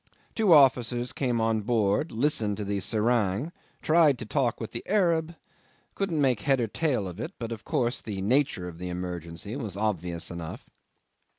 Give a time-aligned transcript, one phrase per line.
[0.33, 3.51] Two officers came on board, listened to the serang,
[3.83, 5.35] tried to talk with the Arab,
[5.93, 9.55] couldn't make head or tail of it: but of course the nature of the emergency
[9.55, 10.67] was obvious enough.